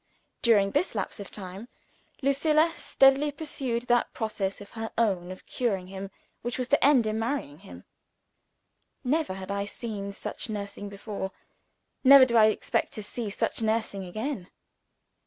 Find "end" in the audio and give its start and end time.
6.83-7.05